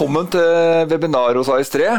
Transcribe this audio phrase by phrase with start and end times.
[0.00, 1.90] Velkommen til webinar hos AS3.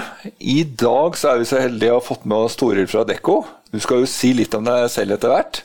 [0.41, 3.35] I dag så er vi så heldige å ha fått med oss Toril fra Dekko.
[3.69, 5.59] Du skal jo si litt om deg selv etter hvert.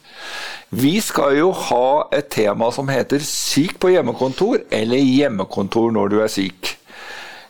[0.68, 6.20] Vi skal jo ha et tema som heter 'syk på hjemmekontor' eller 'hjemmekontor når du
[6.20, 6.76] er syk'.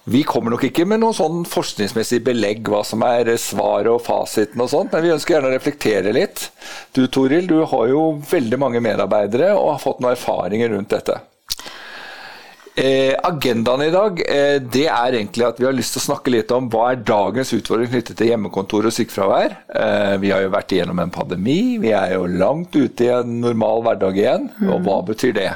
[0.06, 4.62] Vi kommer nok ikke med noe sånn forskningsmessig belegg hva som er svaret og fasiten
[4.62, 6.50] og sånt, men vi ønsker gjerne å reflektere litt.
[6.94, 11.24] Du Toril, du har jo veldig mange medarbeidere og har fått noen erfaringer rundt dette.
[12.76, 16.32] Eh, agendaen i dag eh, det er egentlig at vi har lyst til å snakke
[16.34, 19.54] litt om hva er dagens utfordring knyttet til hjemmekontor og sykefravær.
[19.80, 23.38] Eh, vi har jo vært igjennom en pandemi, vi er jo langt ute i en
[23.40, 24.50] normal hverdag igjen.
[24.68, 25.48] Og hva betyr det?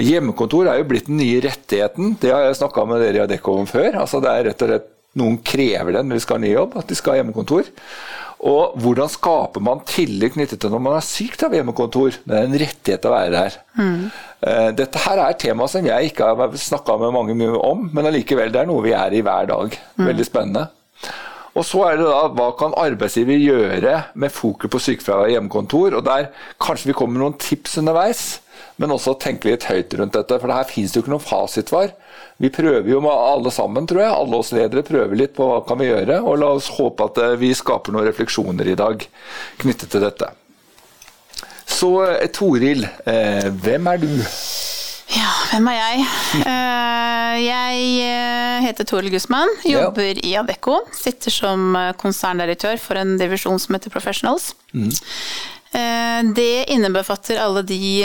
[0.00, 2.16] Hjemmekontor er jo blitt den nye rettigheten.
[2.22, 4.00] Det har jeg snakka med dere i Adecco om før.
[4.00, 4.90] Altså det er rett og slett
[5.20, 7.66] Noen krever det når de skal ha ny jobb, at de skal ha hjemmekontor.
[8.42, 12.16] Og hvordan skaper man tillit knyttet til når man er syk til hjemmekontor?
[12.26, 13.58] Det er en rettighet å være der.
[13.78, 14.00] Mm.
[14.80, 18.10] Dette her er et tema som jeg ikke har snakka med mange mye om, men
[18.10, 19.78] allikevel det er noe vi er i hver dag.
[19.94, 20.08] Mm.
[20.08, 20.66] Veldig spennende.
[21.52, 25.98] Og så er det da, Hva kan arbeidsgiver gjøre med fokus på sykefravær og hjemmekontor?
[25.98, 26.30] Og der
[26.62, 28.22] Kanskje vi kommer med noen tips underveis,
[28.80, 30.38] men også tenke litt høyt rundt dette.
[30.40, 31.92] For her finnes det jo ikke noen fasitsvar.
[32.42, 34.14] Vi prøver jo med alle sammen, tror jeg.
[34.18, 36.18] Alle oss ledere prøver litt på hva kan vi gjøre.
[36.26, 39.04] Og la oss håpe at eh, vi skaper noen refleksjoner i dag
[39.62, 40.32] knyttet til dette.
[41.70, 44.10] Så eh, Toril, eh, hvem er du?
[45.12, 46.04] Ja, hvem er jeg?
[47.42, 50.80] Jeg heter Toril Gussmann, jobber i Adecco.
[50.96, 54.54] Sitter som konserndirektør for en divisjon som heter Professionals.
[54.72, 54.88] Mm.
[55.72, 58.04] Det innebefatter alle de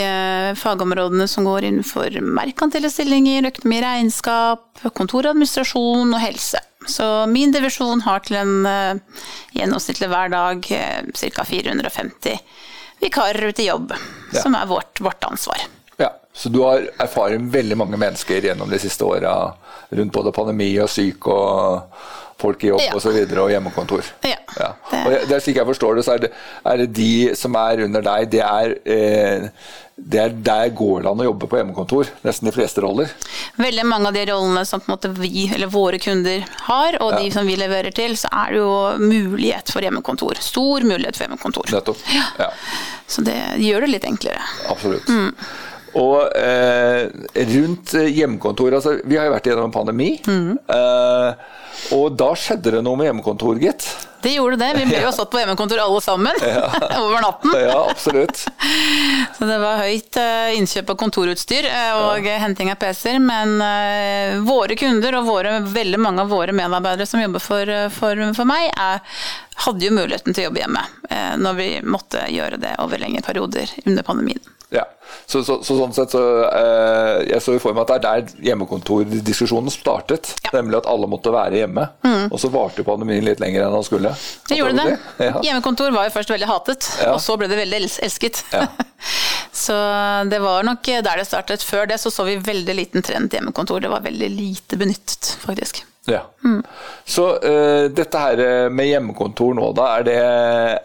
[0.56, 6.62] fagområdene som går innenfor merkantile stillinger, økonomi, regnskap, kontoradministrasjon og helse.
[6.88, 8.54] Så min divisjon har til en
[9.52, 11.44] gjennomsnittlig hver dag ca.
[11.44, 12.40] 450
[13.00, 13.92] vikarer ute i jobb,
[14.32, 14.42] ja.
[14.42, 15.56] som er vårt, vårt ansvar.
[15.96, 19.52] Ja, Så du har erfaring veldig mange mennesker gjennom de siste åra
[19.90, 21.94] rundt både pandemi og syk og
[22.38, 22.94] folk i jobb ja.
[22.94, 23.16] osv.
[23.16, 24.14] Og, og hjemmekontor.
[24.26, 24.70] Ja, ja.
[25.02, 26.32] Og det er slik jeg forstår det, så er det,
[26.70, 29.46] er det de som er under deg, det er, eh,
[29.98, 32.12] det er der går det an å jobbe på hjemmekontor.
[32.26, 33.10] Nesten de fleste roller.
[33.58, 34.82] Veldig mange av de rollene som
[35.18, 37.22] vi, eller våre kunder har, og ja.
[37.24, 40.38] de som vi leverer til, så er det jo mulighet for hjemmekontor.
[40.44, 41.72] Stor mulighet for hjemmekontor.
[41.74, 42.04] Nettopp.
[42.14, 42.52] Ja.
[43.08, 44.46] Så det gjør det litt enklere.
[44.70, 45.10] Absolutt.
[45.10, 45.34] Mm.
[45.98, 47.08] Og eh,
[47.54, 50.12] rundt hjemmekontor altså, Vi har jo vært gjennom en pandemi.
[50.28, 50.58] Mm.
[50.58, 51.56] Eh,
[51.94, 53.86] og da skjedde det noe med hjemmekontor, gitt.
[54.22, 54.72] Det gjorde det.
[54.76, 56.66] Vi ble jo satt på hjemmekontor alle sammen ja.
[57.02, 57.54] over natten.
[57.54, 58.44] Ja, absolutt.
[59.38, 62.38] Så det var høyt eh, innkjøp av kontorutstyr eh, og ja.
[62.44, 63.18] henting av PC-er.
[63.22, 63.56] Men
[64.46, 68.70] våre kunder og våre, veldig mange av våre medarbeidere som jobber for, for, for meg,
[68.74, 69.02] er,
[69.66, 70.86] hadde jo muligheten til å jobbe hjemme
[71.40, 74.57] når vi måtte gjøre det over lengre perioder under pandemien.
[74.74, 74.84] Ja,
[75.26, 78.48] så, så, så, sånn sett så eh, Jeg så for meg at det er der
[78.50, 80.34] hjemmekontordiskusjonen startet.
[80.44, 80.52] Ja.
[80.58, 81.86] Nemlig at alle måtte være hjemme.
[82.04, 82.26] Mm.
[82.28, 84.12] Og så varte pandemien litt lenger enn han skulle.
[84.48, 84.98] Det gjorde det.
[85.24, 85.40] Ja.
[85.46, 87.14] Hjemmekontor var jo først veldig hatet, ja.
[87.14, 88.42] og så ble det veldig elsket.
[89.64, 89.76] så
[90.28, 91.64] det var nok der det startet.
[91.64, 93.80] Før det så så vi veldig liten trend hjemmekontor.
[93.84, 95.84] Det var veldig lite benyttet, faktisk.
[96.08, 96.22] Ja.
[96.44, 96.62] Mm.
[97.04, 100.16] Så uh, dette her eh, med hjemmekontor nå, da, er det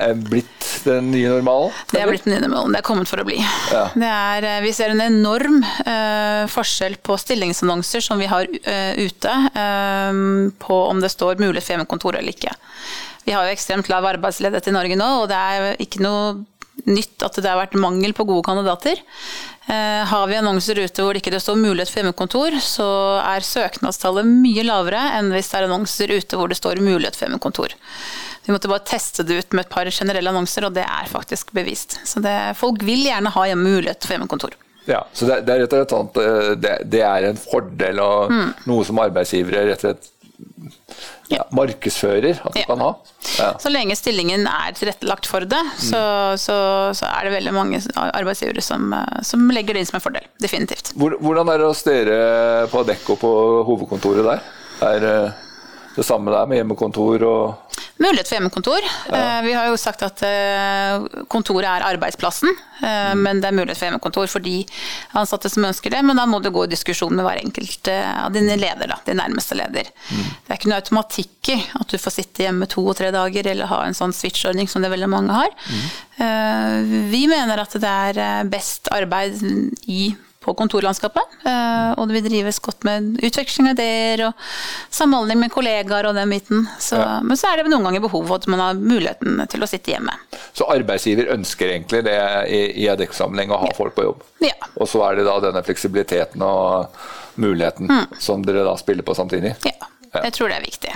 [0.07, 1.72] er blitt den nye normalen?
[1.91, 2.75] Det er blitt den nye normalen.
[2.75, 3.38] Det er kommet for å bli.
[3.72, 3.85] Ja.
[3.94, 9.34] Er, eh, vi ser en enorm uh, forskjell på stillingsannonser som vi har uh, ute,
[10.63, 12.51] på om det står mulighet for hjemmekontor eller ikke.
[13.23, 16.34] Vi har jo ekstremt lav arbeidsledighet i Norge nå, og det er ikke noe
[16.90, 19.00] nytt at det har vært mangel på gode kandidater.
[19.66, 22.88] Eh, har vi annonser ute hvor det ikke står mulighet for hjemmekontor, så
[23.24, 27.30] er søknadstallet mye lavere enn hvis det er annonser ute hvor det står mulighet for
[27.30, 27.78] hjemmekontor.
[28.44, 31.54] Vi måtte bare teste det ut med et par generelle annonser, og det er faktisk
[31.56, 32.02] bevist.
[32.04, 34.58] Så det, folk vil gjerne ha mulighet for hjemmekontor.
[34.84, 38.02] Ja, så det, det, er rett og slett sånn at det, det er en fordel
[38.04, 38.50] og mm.
[38.68, 40.09] noe som arbeidsgivere rett og slett
[41.32, 42.66] ja, markedsfører at du ja.
[42.70, 42.90] kan ha.
[43.38, 43.50] Ja.
[43.62, 45.85] Så lenge stillingen er tilrettelagt for det, mm.
[45.90, 46.02] så,
[46.41, 46.58] så,
[46.97, 48.94] så, er det veldig mange arbeidsgivere som,
[49.26, 50.28] som, legger det inn som en fordel.
[50.44, 50.94] Definitivt.
[50.97, 52.20] Hvordan er det hos dere
[52.74, 53.34] på Dekko på
[53.70, 54.46] hovedkontoret der?
[54.84, 55.08] Er
[55.95, 58.85] det samme der med hjemmekontor og Mulighet for hjemmekontor.
[59.11, 59.17] Ja.
[59.19, 62.49] Eh, vi har jo sagt at eh, kontoret er arbeidsplassen,
[62.81, 63.22] mm.
[63.22, 64.55] men det er mulighet for hjemmekontor for de
[65.19, 66.01] ansatte som ønsker det.
[66.03, 69.22] Men da må du gå i diskusjon med hver enkelt av dine leder, da, din
[69.22, 69.93] nærmeste leder.
[70.09, 70.25] Mm.
[70.25, 73.53] Det er ikke noe automatikk i at du får sitte hjemme to og tre dager
[73.53, 75.55] eller ha en sånn switch-ordning som det veldig mange har.
[75.69, 77.09] Mm.
[77.13, 79.40] Vi mener at det er best arbeid
[79.85, 80.11] i
[80.43, 81.37] på kontorlandskapet.
[81.43, 84.45] Uh, og det vil drives godt med utveksling av ideer og
[84.93, 86.67] samholdning med kollegaer og den biten.
[86.79, 87.17] Så, ja.
[87.25, 89.95] Men så er det noen ganger behov for at man har muligheten til å sitte
[89.95, 90.16] hjemme.
[90.55, 92.19] Så arbeidsgiver ønsker egentlig det
[92.51, 93.78] i, i ADEC-sammenheng å ha ja.
[93.78, 94.23] folk på jobb?
[94.43, 94.55] Ja.
[94.75, 96.99] Og så er det da denne fleksibiliteten og
[97.41, 98.19] muligheten mm.
[98.22, 99.55] som dere da spiller på samtidig?
[99.66, 99.90] Ja,
[100.22, 100.93] jeg tror det er viktig.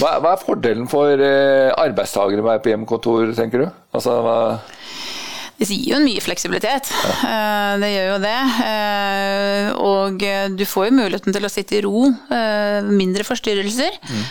[0.00, 3.66] Hva, hva er fordelen for eh, arbeidstakere med å være på hjemmekontor, tenker du?
[3.96, 4.38] Altså, hva
[5.56, 6.90] det gir jo mye fleksibilitet.
[6.92, 7.14] Ja.
[7.30, 8.36] Eh, det gjør jo det.
[8.66, 10.24] Eh, og
[10.56, 12.06] du får jo muligheten til å sitte i ro.
[12.86, 13.98] Mindre forstyrrelser.
[14.04, 14.22] Mm.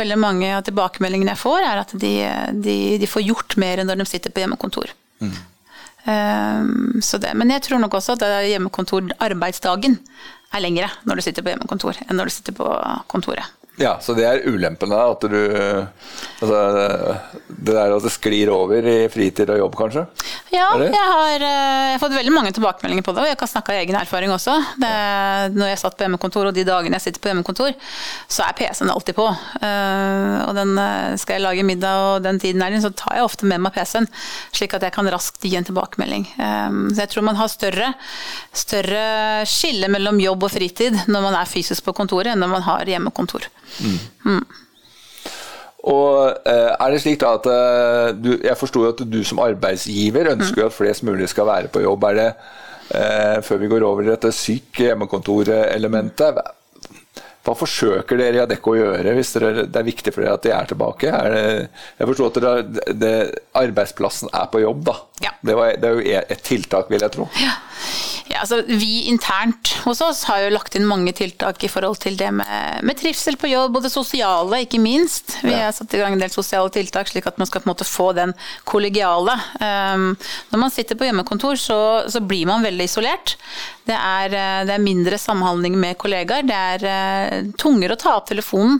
[0.00, 2.12] Veldig mange av tilbakemeldingene jeg får, er at de,
[2.64, 4.92] de, de får gjort mer enn når de sitter på hjemmekontor.
[5.22, 5.34] Mm.
[6.02, 10.00] Det, men jeg tror nok også at hjemmekontorarbeidsdagen
[10.52, 12.68] er lengre når du sitter på hjemmekontor enn når du sitter på
[13.12, 13.46] kontoret.
[13.80, 14.98] Ja, så det er ulempene.
[15.12, 15.40] At du
[16.42, 20.02] Altså, det der at det sklir over i fritid og jobb, kanskje?
[20.50, 23.50] Ja, jeg har, eh, jeg har, fått veldig mange tilbakemeldinger på det, og jeg kan
[23.52, 24.56] snakke av egen erfaring også.
[24.82, 24.90] Det,
[25.54, 27.76] når jeg satt på hjemmekontor, og de dagene jeg sitter på hjemmekontor,
[28.26, 29.28] så er PC-en alltid på.
[29.62, 33.20] Uh, og den eh, skal jeg lage middag, og den tiden er den, så tar
[33.20, 34.10] jeg ofte med meg PC-en,
[34.50, 36.26] slik at jeg kan raskt gi en tilbakemelding.
[36.34, 37.92] Så jeg tror man har større,
[38.50, 39.06] større
[39.48, 42.90] skille mellom jobb og fritid når man er fysisk på kontoret, enn når man har
[42.90, 43.46] hjemmekontor.
[43.80, 44.42] Mm.
[45.90, 49.40] Og eh, er det slik da at eh, du, Jeg forstår jo at du som
[49.42, 52.06] arbeidsgiver ønsker at flest mulig skal være på jobb.
[52.10, 52.28] Er det,
[52.94, 56.42] eh, før vi går over i dette syk hjemmekontorelementet,
[57.42, 60.44] hva forsøker dere i Adecco å gjøre hvis dere, det er viktig for dere at
[60.46, 61.10] de er tilbake?
[61.10, 61.46] Er det,
[61.98, 63.14] jeg forstår at dere, det,
[63.58, 64.94] arbeidsplassen er på jobb, da.
[65.22, 65.34] Ja.
[65.42, 67.28] Det, var, det, er jo et tiltak, vil jeg tro.
[67.40, 67.54] Ja.
[68.32, 72.14] Ja, altså, vi internt hos oss har jo lagt inn mange tiltak i forhold til
[72.16, 75.36] det med, med trivsel på jobb, og det sosiale, ikke minst.
[75.42, 77.72] Vi har satt i gang en del sosiale tiltak, slik at man skal på en
[77.74, 78.32] måte få den
[78.68, 79.36] kollegiale.
[79.58, 80.12] Um,
[80.52, 81.78] når man sitter på hjemmekontor, så,
[82.12, 83.36] så blir man veldig isolert.
[83.84, 86.46] Det er, eh, det er, mindre samhandling med kollegaer.
[86.46, 88.78] Det er uh, tungere å ta opp telefonen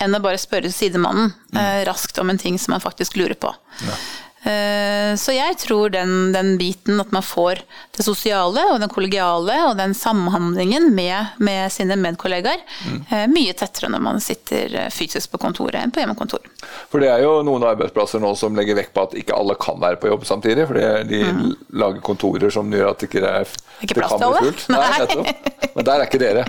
[0.00, 3.50] enn å bare spørre sidemannen uh, raskt om en ting som man faktisk lurer på.
[3.82, 3.98] Ja.
[4.44, 7.62] Eh, så jeg tror den, den, biten at man får
[7.96, 13.32] det sosiale og den kollegiale og den samhandlingen med, med sine medkollegaer mm.
[13.32, 16.44] mye tettere når man sitter eh, fysisk på kontoret enn på hjemmekontor.
[16.92, 19.80] For det er jo noen arbeidsplasser nå som legger vekt på at ikke alle kan
[19.80, 20.68] være på jobb samtidig.
[20.68, 21.44] For de mm.
[21.80, 24.68] lager kontorer som gjør at det ikke, er, ikke plass kan bli fullt.
[24.74, 25.32] Nei,
[25.74, 26.44] Men der er ikke dere.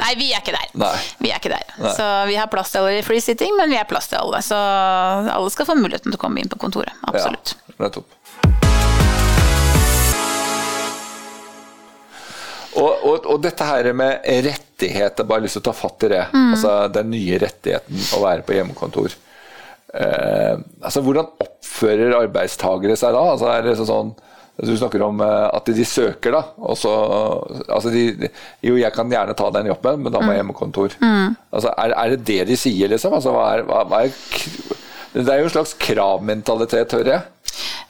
[0.00, 0.72] Nei, vi er ikke der.
[0.80, 0.96] Nei.
[1.22, 1.70] Vi er ikke der.
[1.96, 4.42] Så vi har plass til alle i free sitting, men vi har plass til alle.
[4.44, 6.94] Så alle skal få muligheten til å komme inn på kontoret.
[7.06, 7.56] Absolutt.
[7.70, 8.20] Ja, nettopp.
[12.74, 16.24] Og, og, og, dette her med rettigheter, bare lyst til å ta fatt i det.
[16.34, 16.48] Mm.
[16.56, 19.14] Altså Den nye rettigheten å være på hjemmekontor.
[19.94, 23.22] Eh, altså Hvordan oppfører arbeidstagere seg da?
[23.36, 24.10] Altså er det sånn
[24.62, 26.42] du snakker om eh, at de søker, da.
[26.62, 26.90] Også,
[27.66, 28.30] altså de,
[28.62, 30.40] jo, jeg kan gjerne ta den jobben, men da må jeg mm.
[30.42, 30.96] hjemmekontor.
[31.02, 31.36] Mm.
[31.50, 33.16] Altså, er, er, det det de sier, liksom?
[33.18, 34.14] Altså, hva er, hva er,
[35.14, 37.30] det er jo en slags kravmentalitet, hører jeg.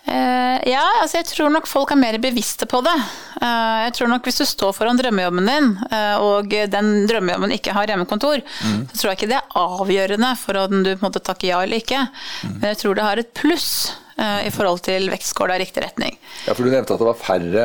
[0.05, 2.93] Uh, ja, altså jeg tror nok folk er mer bevisste på det.
[3.40, 7.72] Uh, jeg tror nok Hvis du står foran drømmejobben din, uh, og den drømmejobben ikke
[7.72, 8.82] har hjemmekontor, mm.
[8.93, 11.62] så tror jeg ikke det er avgjørende for om du på en måte takker ja
[11.64, 12.05] eller ikke.
[12.44, 12.56] Mm.
[12.58, 13.70] Men jeg tror det har et pluss
[14.14, 16.19] i forhold til vektskåla i riktig retning.
[16.46, 17.64] Ja, for Du nevnte at det var færre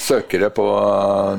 [0.00, 0.64] søkere på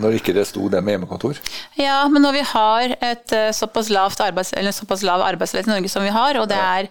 [0.01, 1.39] når ikke det sto det med hjemmekontor?
[1.79, 6.05] Ja, men når vi har et eh, såpass, arbeids, såpass lav arbeidsledighet i Norge som
[6.05, 6.89] vi har, og det er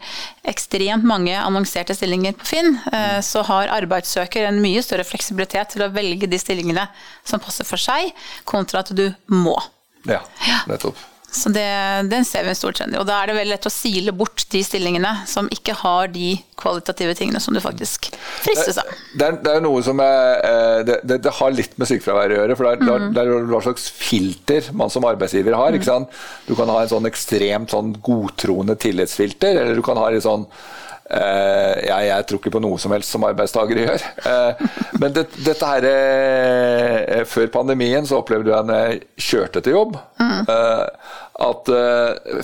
[0.50, 3.26] ekstremt mange annonserte stillinger på Finn, eh, mm.
[3.26, 6.88] så har arbeidssøker en mye større fleksibilitet til å velge de stillingene
[7.24, 8.12] som passer for seg,
[8.48, 9.56] kontra at du må.
[10.08, 10.22] Ja,
[10.70, 11.09] nettopp.
[11.32, 11.66] Så det,
[12.10, 12.98] den ser vi en stor trend i.
[12.98, 16.32] Og da er det veldig lett å sile bort de stillingene som ikke har de
[16.60, 18.10] kvalitative tingene som du faktisk
[18.42, 18.90] fristes av.
[19.14, 22.34] Det, er, det er noe som er, eh, det, det, det, har litt med sykefravær
[22.34, 22.58] å gjøre.
[22.58, 23.14] For det er, mm.
[23.14, 25.78] det er hva slags filter man som arbeidsgiver har.
[25.86, 26.20] sant?
[26.48, 30.48] Du kan ha en sånn ekstremt sånn godtroende tillitsfilter, eller du kan ha en sånn
[31.10, 34.04] Uh, ja, jeg tror ikke på noe som helst som arbeidstakere gjør.
[34.22, 39.00] Uh, men det, dette her uh, Før pandemien så opplevde jeg når jeg
[39.30, 40.50] kjørte til jobb, mm.
[41.46, 41.70] at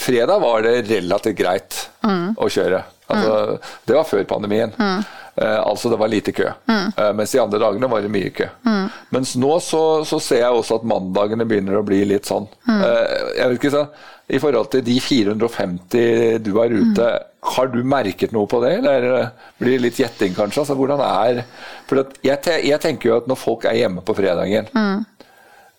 [0.03, 2.35] fredag var det relativt greit mm.
[2.43, 2.83] å kjøre.
[3.07, 3.71] Altså, mm.
[3.87, 4.75] Det var før pandemien.
[4.75, 5.05] Mm.
[5.37, 6.49] Altså det var lite kø.
[6.65, 7.17] Mm.
[7.19, 8.47] mens de andre dagene var det mye kø.
[8.65, 8.87] Mm.
[9.13, 12.49] Mens nå så, så, ser jeg også at mandagene begynner å bli litt sånn.
[12.67, 13.83] jeg vet ikke så,
[14.33, 17.11] I forhold til de 450 du har ute
[17.47, 19.29] har du merket noe på det, eller
[19.59, 20.63] blir det litt gjetting kanskje?
[20.65, 21.43] Altså, hvordan er
[21.87, 25.05] For jeg, jeg, tenker jo at når folk er hjemme på fredagen, mm.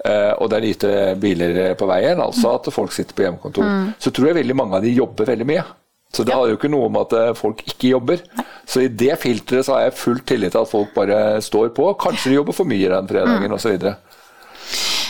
[0.05, 3.91] uh, og det er lite biler på veien, altså at folk sitter på hjemmekontor, mm.
[3.99, 5.65] så tror jeg veldig mange av de jobber veldig mye.
[6.13, 6.39] Så det ja.
[6.39, 8.21] har jo ikke noe om at eh, folk ikke jobber.
[8.67, 11.89] Så i det filteret så har jeg full tillit til at folk bare står på.
[11.99, 13.57] Kanskje de jobber for mye den fredagen mm.
[13.57, 13.89] osv.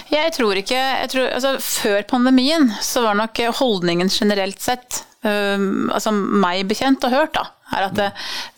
[0.08, 5.90] Jeg tror ikke jeg tror, altså, Før pandemien så var nok holdningen generelt sett, um,
[5.92, 7.44] altså meg bekjent og hørt, da,
[7.76, 8.10] er at det,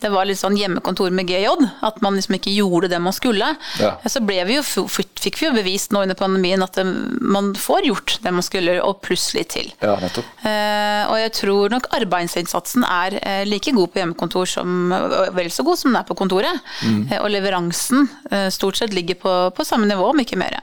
[0.02, 1.50] det, var litt sånn hjemmekontor med GJ.
[1.86, 3.52] At man liksom ikke gjorde det man skulle.
[3.80, 3.94] Ja.
[4.06, 6.86] Så vi jo, fikk vi jo bevist nå under pandemien at det,
[7.20, 9.70] man får gjort det man skulle, og pluss litt til.
[9.82, 9.96] Ja.
[9.98, 14.92] Eh, og jeg tror nok arbeidsinnsatsen er eh, like god på hjemmekontor som
[15.34, 16.60] vel så god som den er på kontoret.
[16.84, 17.02] Mm.
[17.10, 20.60] Eh, og leveransen eh, stort sett ligger på, på, samme nivå, om ikke mer.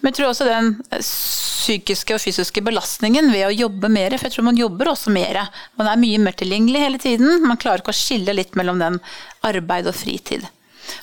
[0.00, 4.28] Men jeg tror også den eh, psykiske og fysiske belastningen ved å jobbe mer, for
[4.28, 5.40] jeg tror man jobber også mer.
[5.80, 7.42] Man er mye mer tilgjengelig hele tiden.
[7.46, 9.00] Man klarer ikke å skille litt mellom den
[9.48, 10.46] arbeid og fritid.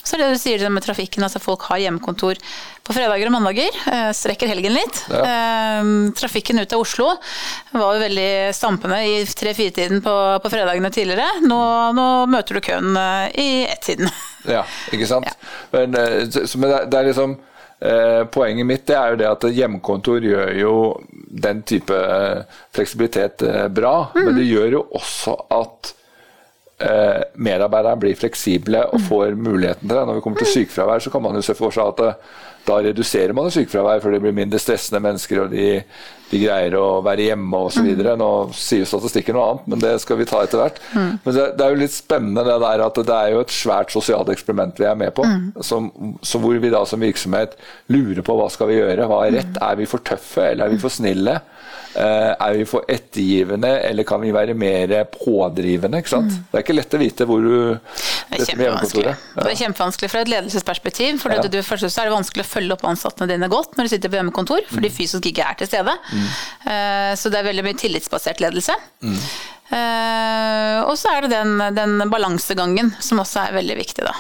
[0.04, 2.40] Så er det du sier med trafikken, altså folk har hjemmekontor
[2.86, 3.80] på fredager og mandager.
[3.92, 5.02] Eh, strekker helgen litt.
[5.12, 5.22] Ja.
[5.26, 7.10] Eh, trafikken ut av Oslo
[7.74, 11.42] var jo veldig stampende i tre-fire-tiden på, på, fredagene tidligere.
[11.46, 11.60] Nå,
[11.98, 14.10] nå, møter du køen eh, i ett-tiden.
[14.46, 14.60] Ja,
[14.94, 15.26] ikke sant.
[15.26, 15.54] Ja.
[15.72, 17.32] Men, men det, er liksom
[18.30, 20.74] Poenget mitt det er jo det at hjemmekontor gjør jo
[21.42, 21.98] den type
[22.78, 23.42] fleksibilitet
[23.74, 24.20] bra, mm.
[24.22, 25.92] men det gjør jo også at
[26.80, 29.06] eh, blir fleksible og mm.
[29.08, 30.06] får muligheten til det.
[30.06, 32.44] Når vi kommer til sykefravær, så kan man jo se for seg at det, eh,
[32.66, 35.84] da reduserer man sykefravær, for det blir mindre stressende mennesker, og de,
[36.32, 37.92] de greier å være hjemme osv.
[37.94, 38.08] Mm.
[38.18, 40.80] Nå sier statistikken noe annet, men det skal vi ta etter hvert.
[40.96, 41.12] Mm.
[41.28, 43.94] Men det, det, er jo litt spennende det der at det er jo et svært
[43.94, 45.28] sosialt eksperiment vi er med på.
[45.30, 45.52] Mm.
[45.66, 45.92] Som,
[46.26, 47.54] så hvor vi da som virksomhet
[47.94, 49.54] lurer på hva skal vi gjøre, hva er rett?
[49.54, 49.62] Mm.
[49.70, 51.38] Er vi for tøffe, eller er vi for snille?
[51.96, 56.02] Eh, er vi for ettergivende, eller kan vi være mer pådrivende?
[56.04, 56.34] ikke sant?
[56.34, 56.44] Mm.
[56.52, 59.14] Det er ikke lett å vite hvor du Det er kjempevanskelig.
[59.16, 59.40] Ja.
[59.40, 61.22] Det er kjempevanskelig fra et ledelsesperspektiv.
[61.24, 61.48] for ja.
[61.48, 64.12] du, Først så er det vanskelig å følge opp ansattene dine godt når du sitter
[64.12, 64.96] på hjemmekontor, fordi mm.
[65.00, 65.96] fysisk ikke er til stede.
[66.12, 66.30] Mm.
[66.68, 68.76] Uh, så det er veldig mye tillitsbasert ledelse.
[69.06, 69.18] Mm.
[69.72, 74.18] Uh, og så er det den, den, balansegangen som også er veldig viktig, da.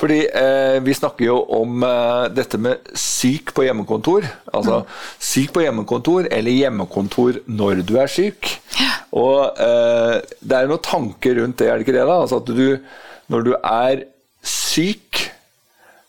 [0.00, 4.26] Fordi eh, Vi snakker jo om eh, dette med syk på hjemmekontor.
[4.52, 4.96] Altså mm.
[5.22, 8.50] syk på hjemmekontor eller hjemmekontor når du er syk.
[8.80, 8.90] Ja.
[9.22, 12.06] Og eh, Det er noen tanker rundt det, er det ikke det?
[12.08, 12.18] da?
[12.24, 12.66] Altså at du,
[13.32, 14.04] Når du er
[14.42, 15.22] syk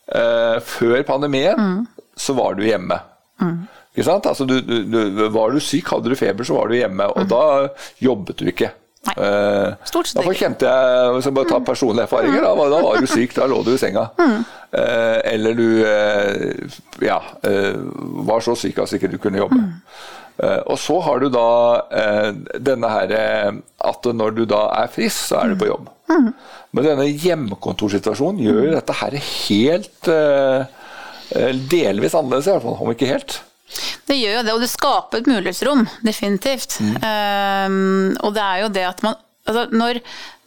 [0.09, 2.05] eh, før pandemien, mm.
[2.17, 2.97] så var du hjemme.
[3.41, 3.65] Mm.
[3.93, 4.25] Ikke sant?
[4.25, 7.05] Altså du, du, var du syk, hadde du feber, så var du hjemme.
[7.13, 7.29] Og mm.
[7.29, 7.43] da
[8.01, 8.71] jobbet du ikke.
[9.03, 9.15] Nei.
[9.19, 10.37] Uh, Stort sett ikke.
[10.39, 13.59] kjente jeg, Hvis jeg bare tar personlige erfaringer, da, da, var du syk, da lå
[13.65, 14.07] du i senga.
[14.15, 14.37] Mm.
[14.73, 17.19] Uh, eller du uh, ja,
[18.29, 19.59] var så syk at ikke du kunne jobbe.
[19.59, 19.79] Mm.
[20.71, 21.49] og så har du da
[22.57, 23.11] denne her
[23.85, 25.91] at når du da er frisk, så er du på jobb.
[26.09, 26.31] Mm.
[26.73, 30.09] Men denne hjemmekontorsituasjonen gjør dette her helt
[31.69, 33.37] delvis annerledes, i hvert fall, om ikke helt.
[34.07, 36.79] Det gjør jo det, og det skaper et mulighetsrom, definitivt.
[36.83, 36.95] Mm.
[37.01, 39.97] Um, og det er jo det at man altså når,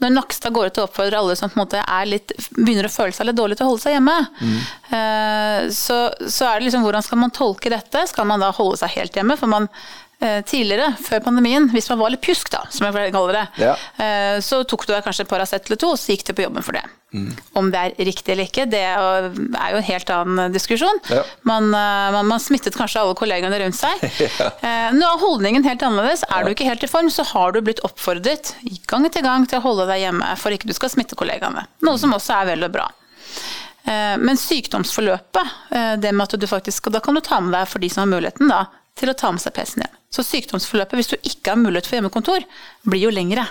[0.01, 3.13] når, Nakstad går ut og oppfordrer alle som på en måte litt, begynner å føle
[3.13, 4.55] seg litt dårlig til å holde seg hjemme, mm.
[4.93, 8.07] uh, så, så, er det liksom hvordan skal man tolke dette?
[8.09, 9.37] Skal man da holde seg helt hjemme?
[9.41, 9.69] For man
[10.17, 13.75] Eh, tidligere, før pandemien, hvis man var litt pjusk, da, som jeg kaller det, ja.
[14.01, 16.47] Eh, så tok du deg kanskje et Paracet eller to, og så gikk du på
[16.47, 16.87] jobben for det.
[17.17, 17.31] Mm.
[17.57, 21.01] Om det er riktig eller ikke, det er jo en helt annen diskusjon.
[21.09, 21.23] Ja.
[21.49, 24.05] Man, eh, man, man, smittet kanskje alle kollegaene rundt seg.
[24.41, 24.51] ja.
[24.95, 26.27] Nå er holdningen helt annerledes.
[26.29, 28.55] Er du ikke helt i form, så har du blitt oppfordret
[28.91, 31.67] gang etter gang til å holde deg hjemme for ikke du skal smitte kollegaene.
[31.87, 32.87] Noe som også er vel og bra.
[33.87, 35.53] Men sykdomsforløpet,
[36.03, 38.11] det med at du faktisk, da kan du ta med deg for de som har
[38.17, 38.65] muligheten, da,
[38.99, 40.01] til å ta med seg PC-en hjem.
[40.17, 42.47] Så sykdomsforløpet, hvis du ikke har mulighet for hjemmekontor,
[42.89, 43.45] blir jo lengre.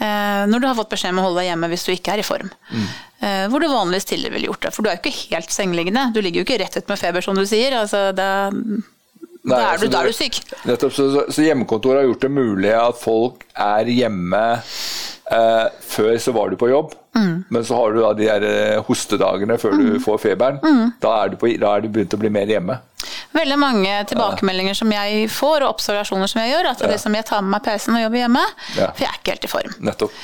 [0.00, 2.22] Eh, når du har fått beskjed om å holde deg hjemme hvis du ikke er
[2.22, 2.48] i form.
[2.72, 2.86] Mm.
[3.20, 4.72] Eh, hvor du vanligvis tidligere ville gjort det.
[4.72, 6.06] For du er jo ikke helt sengeliggende.
[6.14, 7.76] Du ligger jo ikke rett ut med feber, som du sier.
[7.82, 10.40] Altså, da, Nei, da, er du, altså, da er du syk.
[10.68, 16.34] Nettopp, så, så hjemmekontoret har gjort det mulig at folk er hjemme eh, Før så
[16.36, 17.32] var du på jobb, mm.
[17.48, 19.84] men så har du da de der eh, hostedagene før mm.
[19.84, 20.60] du får feberen.
[20.64, 20.92] Mm.
[21.00, 22.80] Da, er på, da er du begynt å bli mer hjemme
[23.34, 27.14] veldig mange tilbakemeldinger som jeg får, og observasjoner som jeg gjør, at det er som
[27.14, 28.42] jeg tar med meg PC-en og jobber hjemme,
[28.74, 29.76] for jeg er ikke helt i form.
[29.86, 30.16] Nettopp.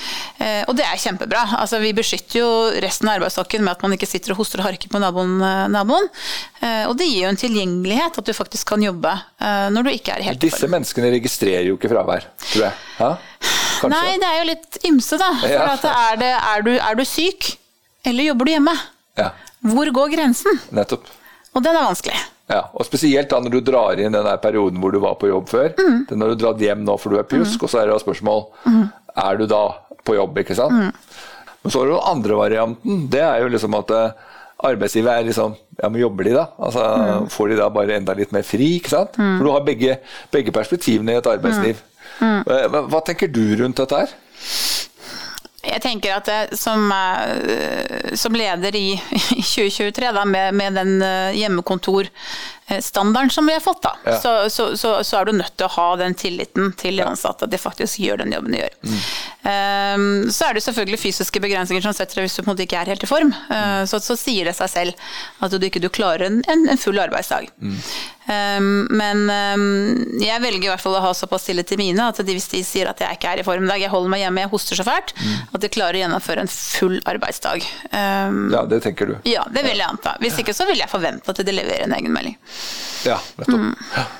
[0.43, 1.45] Eh, og det er kjempebra.
[1.61, 2.51] Altså, vi beskytter jo
[2.83, 5.37] resten av arbeidsstokken med at man ikke sitter og hoster og harker på naboen.
[5.39, 6.11] Eh, naboen.
[6.61, 10.15] Eh, og det gir jo en tilgjengelighet, at du faktisk kan jobbe når du ikke
[10.15, 10.57] er helt i form.
[10.57, 12.79] Disse menneskene registrerer jo ikke fravær, tror jeg.
[12.99, 13.11] Ha?
[13.93, 15.29] Nei, det er jo litt ymse, da.
[15.43, 15.67] For ja.
[15.77, 17.53] er, det, er, du, er, du, syk,
[18.07, 18.75] eller jobber du hjemme?
[19.21, 19.31] Ja.
[19.67, 20.59] Hvor går grensen?
[20.75, 21.07] Nettopp.
[21.55, 22.19] Og den er vanskelig.
[22.47, 25.31] Ja, og Spesielt da når du drar inn den der perioden hvor du var på
[25.31, 25.73] jobb før.
[25.75, 26.05] Mm.
[26.07, 27.65] Det er når du drar hjem nå for du er pjusk, mm.
[27.67, 28.85] og så er det spørsmål mm.
[29.25, 29.65] er du da
[30.07, 30.39] på jobb.
[30.45, 30.77] ikke sant?
[30.77, 30.93] Mm.
[31.65, 33.05] Men så er det den andre varianten.
[33.11, 34.37] Det er jo liksom at uh,
[34.71, 36.47] arbeidsgiver er liksom Ja, men jobber de da?
[36.57, 37.27] Altså, mm.
[37.35, 38.77] Får de da bare enda litt mer fri?
[38.79, 39.19] ikke sant?
[39.19, 39.35] Mm.
[39.35, 39.99] For du har begge,
[40.33, 41.83] begge perspektivene i et arbeidsliv.
[42.17, 44.15] Hva, hva tenker du rundt dette her?
[45.67, 48.93] Jeg tenker at jeg, som, eh, som, leder i,
[49.37, 54.21] i 2023, da, med, med, den eh, hjemmekontorstandarden som vi har fått, da, ja.
[54.21, 57.45] så, så, så, så, er du nødt til å ha den tilliten til de ansatte,
[57.47, 58.75] at de faktisk gjør den jobben de gjør.
[58.87, 59.01] Mm.
[59.47, 62.67] Um, så er det selvfølgelig fysiske begrensninger som setter deg hvis du på en måte
[62.67, 63.33] ikke er helt i form.
[63.87, 65.09] Så, så, sier det seg selv
[65.45, 67.49] at du ikke du klarer en, en full arbeidsdag.
[67.63, 67.77] Mm.
[68.27, 69.67] Um, men um,
[70.19, 72.65] jeg velger i hvert fall å ha såpass stille til mine at de, hvis de
[72.67, 74.81] sier at jeg ikke er i form i dag, jeg holder meg hjemme, jeg hoster
[74.81, 75.37] så fælt, mm.
[75.55, 77.69] at de klarer å gjennomføre en full arbeidsdag.
[77.93, 79.15] Ja, det tenker du?
[79.31, 80.17] Ja, det vil jeg anta.
[80.23, 82.35] Hvis ikke så vil jeg forvente at de leverer en egenmelding.
[83.07, 83.63] Ja, nettopp.
[83.63, 83.75] Mm.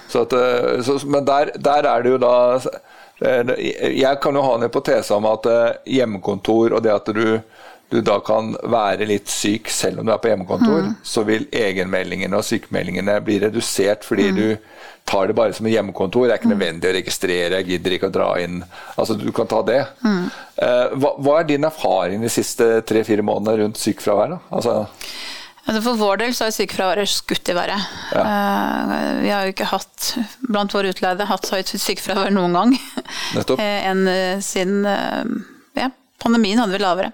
[0.09, 2.79] Så at, eh, så, men der, der, er det jo da eh,
[3.21, 7.41] Jeg kan jo ha en hypotese om at eh, hjemmekontor og det at du
[7.89, 10.95] du da kan være litt syk selv om du er på hjemmekontor, mm.
[11.07, 14.41] så vil egenmeldingene og sykemeldingene bli redusert fordi mm.
[14.41, 14.49] du
[15.07, 16.27] tar det bare som et hjemmekontor.
[16.27, 16.57] Det er ikke mm.
[16.57, 18.59] nødvendig å registrere, jeg gidder ikke å dra inn.
[18.97, 19.79] Altså, du kan ta det.
[20.03, 20.25] Mm.
[20.59, 24.35] Uh, hva, hva, er din erfaring de siste tre-fire månedene rundt sykefravær?
[24.51, 24.81] Altså,
[25.63, 27.87] altså for vår del så har sykefraværet skutt i været.
[28.19, 28.27] Ja.
[28.27, 30.11] Uh, vi har jo ikke hatt,
[30.49, 32.77] blant våre utleide, hatt høyt sykefravær noen gang.
[33.37, 34.07] Uh, enn
[34.45, 34.83] siden
[35.77, 35.91] ja,
[36.23, 37.13] pandemien hadde vi lavere.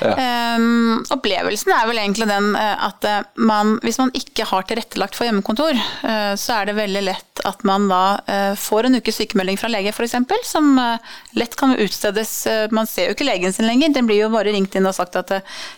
[0.00, 0.14] Ja.
[0.56, 5.16] Um, opplevelsen er vel egentlig den eh, at eh, man, hvis man ikke har tilrettelagt
[5.16, 9.20] for hjemmekontor, uh, så er det veldig lett at man da uh, får en ukes
[9.20, 10.16] sykemelding fra lege f.eks.,
[10.48, 10.96] som uh,
[11.36, 12.32] lett kan utstedes
[12.72, 15.16] Man ser jo ikke legen sin lenger, den blir jo bare ringt inn og sagt
[15.18, 15.32] at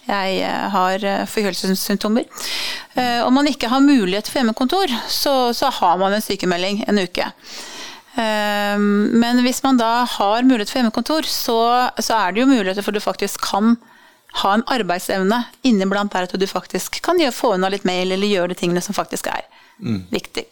[0.06, 0.42] jeg
[0.74, 2.26] har forkjølelsessymptomer.
[3.26, 7.28] Om man ikke har mulighet for hjemmekontor, så, så har man en sykemelding en uke.
[8.16, 11.58] Men hvis man da har mulighet for hjemmekontor, så,
[11.96, 13.76] så er det jo muligheter for at du faktisk kan
[14.40, 15.38] ha en arbeidsevne
[15.68, 18.82] inniblant der at du faktisk kan gjøre, få unna litt mail eller gjøre de tingene
[18.84, 19.44] som faktisk er
[19.80, 20.06] mm.
[20.12, 20.44] viktig.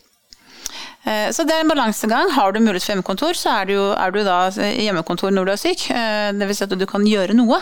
[1.05, 2.31] Eh, så det er en balansegang.
[2.35, 5.61] Har du mulighet for hjemmekontor, så er du, er du da hjemmekontor når du er
[5.61, 5.87] syk.
[5.95, 6.59] Eh, Dvs.
[6.59, 7.61] Si at du kan gjøre noe.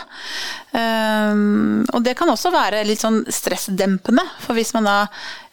[0.75, 1.43] Eh,
[1.95, 4.25] og det kan også være litt sånn stressdempende.
[4.43, 5.01] For hvis man da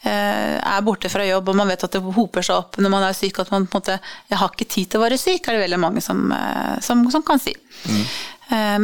[0.06, 3.16] er borte fra jobb og man vet at det hoper seg opp når man er
[3.16, 3.96] syk, at man på en måte
[4.30, 6.30] 'Jeg har ikke tid til å være syk', er det veldig mange som,
[6.78, 7.56] som, som kan si.
[7.90, 8.04] Mm.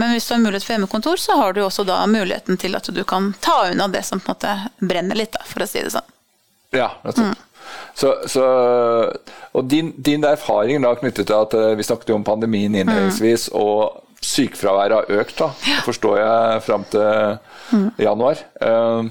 [0.01, 2.91] Men hvis du har mulighet for hjemmekontor, så har du også da muligheten til at
[2.91, 5.79] du kan ta unna det som på en måte brenner litt, da, for å si
[5.79, 6.11] det sånn.
[6.75, 7.38] Ja, nettopp.
[7.38, 7.52] Mm.
[7.94, 8.44] Så, så,
[9.52, 13.59] og din, din, erfaring da knyttet til at eh, vi snakket om pandemien innledningsvis, mm.
[13.61, 15.50] og sykefraværet har økt, da,
[15.87, 17.37] forstår jeg, fram til
[17.72, 17.88] mm.
[18.00, 18.44] januar.
[18.62, 19.11] Uh,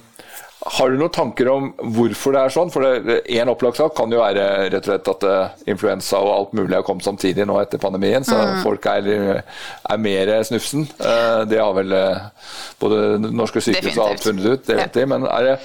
[0.62, 2.70] har du noen tanker om hvorfor det er sånn?
[2.70, 6.54] For Én opplagt sak kan jo være rett og slett at uh, influensa og alt
[6.58, 8.62] mulig har kommet samtidig nå etter pandemien, så mm.
[8.64, 9.10] folk er,
[9.42, 10.88] er, mer snufsen.
[11.02, 11.98] Uh, det har vel
[12.82, 15.08] både norske sykehus og alt funnet ut, det vet de.
[15.12, 15.60] Men er det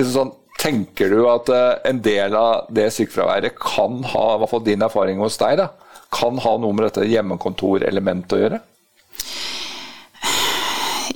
[0.00, 1.50] liksom sånn Tenker du at
[1.86, 5.68] en del av det sykefraværet kan ha, i hvert fall din erfaring hos deg, da,
[6.14, 8.60] kan ha noe med dette hjemmekontorelementet å gjøre?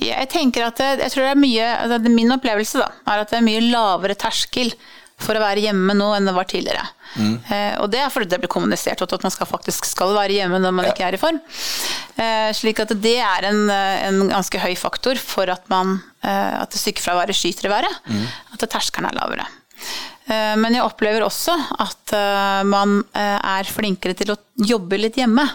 [0.03, 3.39] Jeg tenker at jeg tror det er mye, altså Min opplevelse da, er at det
[3.39, 4.73] er mye lavere terskel
[5.21, 6.83] for å være hjemme nå enn det var tidligere.
[7.13, 7.35] Mm.
[7.45, 10.61] Eh, og det er fordi det blir kommunisert at man skal, faktisk skal være hjemme
[10.63, 10.93] når man ja.
[10.93, 11.41] ikke er i form.
[12.17, 16.75] Eh, slik at det er en, en, ganske høy faktor for at, man, eh, at
[16.77, 18.01] sykefraværet skyter i været.
[18.09, 18.25] Mm.
[18.57, 19.47] At terskelen er lavere.
[20.25, 25.19] Eh, men jeg opplever også at eh, man eh, er flinkere til å jobbe litt
[25.19, 25.45] hjemme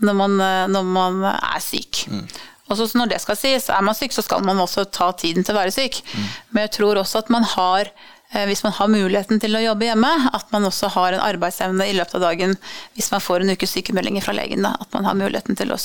[0.00, 0.38] når man,
[0.72, 2.06] når man er syk.
[2.08, 2.22] Mm.
[2.70, 5.44] Og så når det skal sies, er man syk, så skal man også ta tiden
[5.44, 5.98] til å være syk.
[6.14, 6.30] Mm.
[6.54, 7.92] Men jeg tror også at man har eh,
[8.30, 11.96] hvis man har muligheten til å jobbe hjemme, at man også har en arbeidsevne i
[11.96, 12.54] løpet av dagen
[12.94, 14.62] hvis man får en ukes sykemeldinger fra legen.
[14.66, 15.80] Da, at man har muligheten til å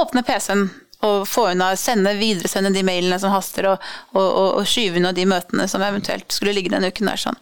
[0.00, 0.68] åpne PC-en
[1.04, 5.12] og få unna, sende videresende de mailene som haster, og, og, og, og skyve unna
[5.12, 7.20] de møtene som eventuelt skulle ligge den uken der.
[7.20, 7.40] Sånn.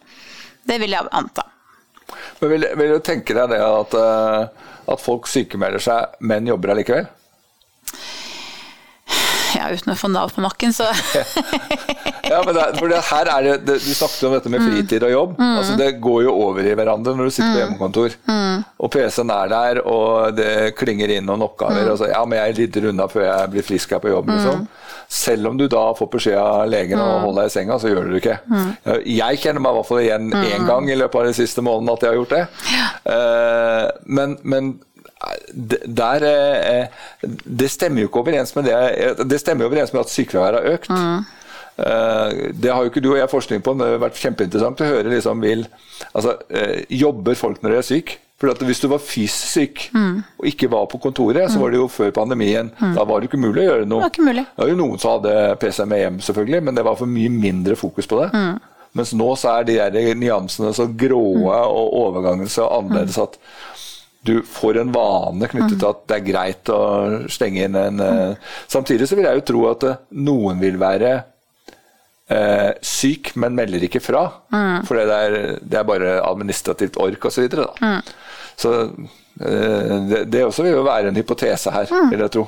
[0.67, 1.47] Det vil jeg anta.
[2.39, 6.75] Men vil, vil, du tenke deg det at, eh, at folk sykemelder seg, men jobber
[6.75, 7.07] allikevel?
[9.65, 10.85] Ja, uten å få Nav på nakken, så
[12.25, 14.69] Ja, men det, for det, her er det, det, Du snakket om dette med mm.
[14.69, 15.35] fritid og jobb.
[15.37, 15.51] Mm.
[15.59, 17.61] altså Det går jo over i hverandre når du sitter på mm.
[17.61, 18.15] hjemmekontor.
[18.29, 18.63] Mm.
[18.81, 21.83] Og PC-en er der, og det klinger inn noen oppgaver.
[21.83, 21.91] Mm.
[21.93, 24.31] Og så, ja, men jeg lider unna før jeg blir frisk her på jobb.
[24.33, 24.65] liksom.
[25.15, 27.91] Selv om du da får beskjed av legen om å holde deg i senga, så
[27.91, 28.39] gjør du det ikke.
[29.05, 31.93] Jeg kjenner meg i hvert fall igjen én gang i løpet av de siste månedene
[31.93, 32.43] at jeg har gjort det.
[33.05, 33.85] Uh,
[34.17, 34.73] men, men
[35.53, 40.13] der, eh, det stemmer jo ikke overens med det Det stemmer jo overens med at
[40.13, 40.89] sykefraværet har økt.
[40.89, 41.25] Mm.
[41.77, 44.83] Eh, det har jo ikke du og jeg forskning på, men det har vært kjempeinteressant
[44.83, 45.11] å høre.
[45.11, 45.65] Liksom, vil,
[46.13, 48.21] altså, eh, jobber folk når de er syke?
[48.35, 50.15] For Hvis du var fysisk syk mm.
[50.41, 52.67] og ikke var på kontoret, så var det jo før pandemien.
[52.81, 52.91] Mm.
[52.97, 54.09] Da var det ikke mulig å gjøre noe.
[54.11, 56.97] Det var, det var jo noen som hadde PC med hjem, selvfølgelig, men det var
[56.99, 58.27] for mye mindre fokus på det.
[58.35, 58.59] Mm.
[58.99, 61.47] Mens nå så er de der nyansene så gråe mm.
[61.47, 63.39] og overgangen så annerledes at
[64.25, 66.81] du får en vane knyttet til at det er greit å
[67.31, 68.35] stenge inn en mm.
[68.71, 69.85] Samtidig så vil jeg jo tro at
[70.17, 71.11] noen vil være
[72.31, 74.25] eh, syk, men melder ikke fra.
[74.53, 74.85] Mm.
[74.87, 77.35] For det er, det er, bare administrativt ork osv.
[77.35, 78.01] Så, videre, mm.
[78.57, 82.13] så eh, det, det, også vil jo være en hypotese her, mm.
[82.13, 82.47] vil jeg tro.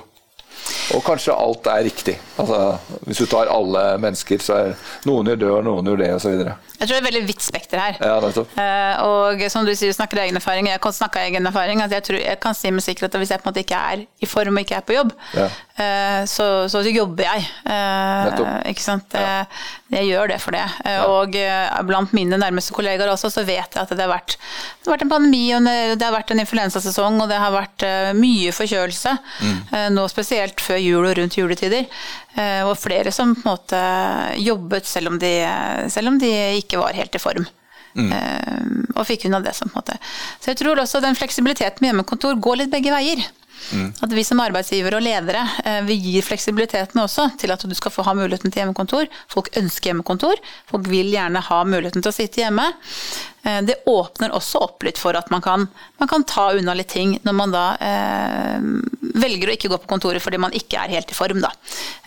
[0.96, 2.16] Og kanskje alt er riktig.
[2.40, 2.78] Altså,
[3.08, 4.74] hvis du tar alle mennesker, så er
[5.08, 6.36] noen gjør det, og noen gjør det, osv.
[6.78, 7.98] Jeg tror det er et veldig vidt spekter her.
[8.00, 10.70] Ja, uh, og som du sier, snakker egen erfaring.
[10.70, 11.82] Jeg kan snakke av egen erfaring.
[11.82, 13.82] Altså, jeg, tror, jeg kan si med sikkerhet at hvis jeg på en måte ikke
[13.94, 15.50] er i form og ikke er på jobb, ja.
[15.50, 17.48] uh, så, så, jobber jeg.
[17.68, 19.18] Uh, ikke sant?
[19.18, 19.44] Ja.
[19.88, 20.66] Jeg gjør det for det.
[21.08, 21.36] Og
[21.88, 25.06] blant mine nærmeste kollegaer også, så vet jeg at det har vært, det har vært
[25.06, 27.86] en pandemi, og det har vært en influensasesong, og det har vært
[28.20, 29.14] mye forkjølelse.
[29.40, 29.62] Mm.
[29.96, 31.88] Nå spesielt før jul og rundt juletider.
[32.68, 33.80] Og flere som på en måte
[34.44, 35.32] jobbet selv om de,
[35.94, 37.48] selv om de ikke var helt i form.
[37.98, 38.12] Mm.
[38.94, 39.96] Og fikk unna det som på en måte.
[40.44, 43.24] Så jeg tror også den fleksibiliteten med hjemmekontor går litt begge veier.
[43.74, 43.90] Mm.
[44.06, 47.94] At vi som arbeidsgivere og ledere uh, vi gir fleksibiliteten også til at du skal
[47.94, 49.10] få ha muligheten til hjemmekontor.
[49.32, 50.40] Folk ønsker hjemmekontor.
[50.70, 52.70] Folk vil gjerne ha muligheten til å sitte hjemme.
[53.48, 55.68] Uh, det åpner også opp litt for at man kan,
[56.02, 57.66] man kan ta unna litt ting når man da
[59.18, 61.52] velger å ikke gå på kontoret fordi man ikke er helt i form, da.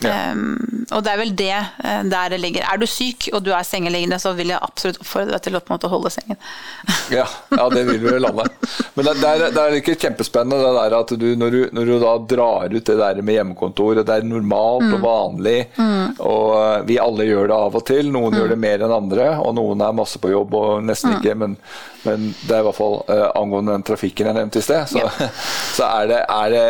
[0.03, 0.31] Ja.
[0.31, 2.65] Um, og det er vel det uh, der det ligger.
[2.67, 5.61] Er du syk og du er sengeliggende, så vil jeg absolutt oppfordre deg til å
[5.63, 6.39] på en måte holde sengen.
[7.17, 8.47] ja, ja, det vil vi vel alle.
[8.95, 11.91] Men det, det, er, det er ikke kjempespennende det der at du når, du når,
[11.91, 14.95] du da drar ut det der med hjemmekontor, det er normalt mm.
[14.97, 16.19] og vanlig, mm.
[16.27, 18.11] og vi alle gjør det av og til.
[18.11, 18.39] Noen mm.
[18.39, 21.21] gjør det mer enn andre, og noen er masse på jobb og nesten mm.
[21.31, 21.39] Ikke.
[21.41, 21.57] men
[22.05, 25.03] men det er i hvert fall eh, angående den trafikken jeg nevnte i sted, så,
[25.03, 25.27] ja.
[25.77, 26.63] så er, det, er, det,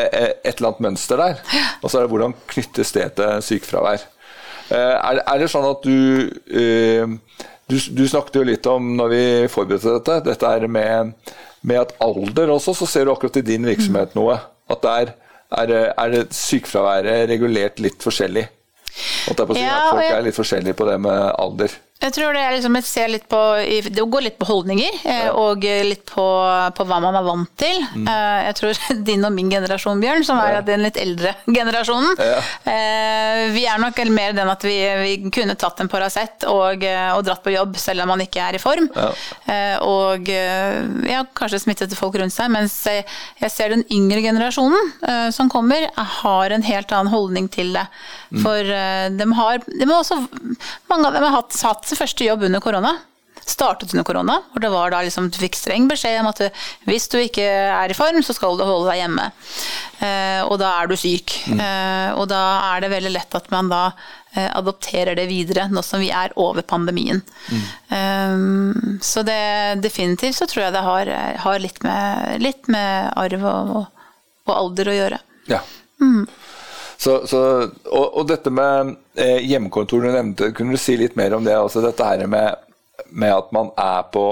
[0.44, 1.38] et eller annet mønster der.
[1.80, 4.04] Og så er det hvordan knyttes det til sykefravær.
[4.72, 9.14] Eh, er, er, det sånn at du, eh, du, du snakket jo litt om når
[9.14, 11.16] vi forberedte dette, dette er med,
[11.68, 14.36] med at alder også, så ser du akkurat i din virksomhet noe.
[14.72, 15.14] At der
[15.62, 18.46] er, er sykefraværet regulert litt forskjellig.
[19.32, 21.76] At, ja, at folk er litt forskjellige på det med alder.
[22.02, 23.40] Jeg tror det er liksom, jeg ser litt på
[23.94, 25.34] Det går litt på holdninger, eh, ja.
[25.38, 26.26] og litt på,
[26.78, 27.78] på, hva man er vant til.
[27.94, 28.08] Mm.
[28.10, 30.64] Eh, jeg tror din og min generasjon, Bjørn, som er ja.
[30.66, 32.40] den litt eldre generasjonen, ja.
[32.72, 37.22] Eh, vi er nok mer den at vi, vi kunne tatt en Paracet og, og,
[37.26, 38.88] dratt på jobb selv om man ikke er i form.
[39.86, 42.50] Og ja, kanskje smittet folk rundt seg.
[42.54, 45.86] Mens jeg ser den yngre generasjonen som kommer,
[46.22, 47.86] har en helt annen holdning til det.
[48.32, 48.42] Mm.
[48.44, 48.72] For
[49.20, 50.20] de har, de har også,
[50.92, 52.98] mange av dem har hatt, hatt sin første jobb under korona.
[53.42, 56.42] Startet under korona, hvor det var da liksom, du fikk streng beskjed om at
[56.86, 59.26] hvis du ikke er i form, så skal du holde deg hjemme.
[60.06, 61.34] Eh, og da er du syk.
[61.50, 61.62] Mm.
[61.66, 63.82] Eh, og da er det veldig lett at man da
[64.36, 67.24] eh, adopterer det videre, nå som vi er over pandemien.
[67.50, 67.66] Mm.
[67.98, 69.42] Eh, så det
[69.82, 71.14] definitivt så tror jeg det har,
[71.48, 73.76] har litt, med, litt, med, arv og,
[74.46, 75.22] og, alder å gjøre.
[75.50, 75.64] Ja.
[76.02, 76.28] Mm.
[77.02, 77.40] Så, så,
[77.90, 81.56] og, og, dette med eh, hjemmekontor du nevnte, kunne du si litt mer om det?
[81.58, 82.60] Altså dette her med,
[83.10, 84.26] med at man er på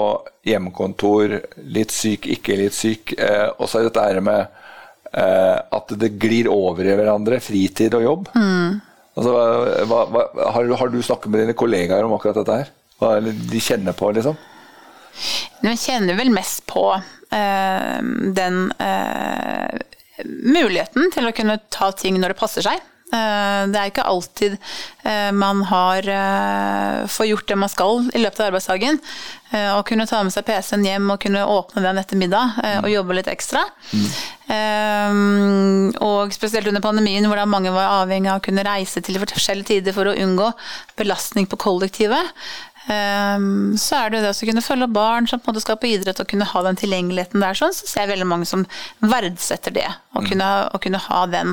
[0.46, 1.34] hjemmekontor,
[1.74, 3.16] litt syk, ikke litt syk.
[3.18, 4.44] Eh, og så er dette her med
[5.10, 8.30] eh, at det glir over i hverandre, fritid og jobb.
[8.38, 8.78] Mm.
[9.18, 9.34] Altså,
[9.90, 12.74] hva, hva, har, har, du snakket med dine kollegaer om akkurat dette her?
[13.02, 14.38] Hva de kjenner på, liksom?
[15.60, 19.80] De kjenner vel mest på øh, den øh,
[20.26, 22.80] muligheten til å kunne ta ting når det passer seg.
[23.10, 24.52] Eh, det er ikke alltid
[25.02, 29.00] eh, man har eh, får gjort det man skal i løpet av arbeidsdagen.
[29.50, 32.52] Å kunne ta med seg PC-en hjem og kunne åpne den etter middag
[32.84, 33.64] og jobbe litt ekstra.
[33.90, 35.88] Mm.
[35.98, 39.96] Og spesielt under pandemien hvor mange var avhengig av å kunne reise til forskjellige tider
[39.96, 40.52] for å unngå
[41.02, 42.30] belastning på kollektivet.
[42.88, 45.76] Um, så er det jo det å kunne følge barn som på en måte skal
[45.78, 48.64] på idrett og kunne ha den tilgjengeligheten der, sånn, så ser jeg veldig mange som
[49.04, 49.86] verdsetter det.
[50.16, 50.28] Å mm.
[50.30, 50.48] kunne,
[50.86, 51.52] kunne ha den,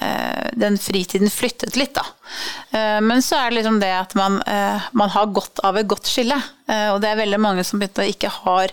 [0.00, 2.06] uh, den, fritiden flyttet litt, da.
[2.72, 5.90] Uh, men så er det liksom det at man, uh, man har godt av et
[5.90, 6.40] godt skille.
[6.64, 8.72] og det er veldig mange som ikke har